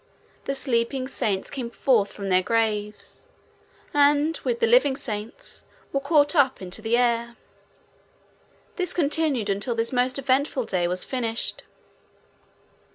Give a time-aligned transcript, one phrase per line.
[0.45, 3.27] The sleeping saints came forth from their graves
[3.93, 7.35] and, with the living saints, were caught up into the air.
[8.77, 11.65] This continued until this most eventful day was finished.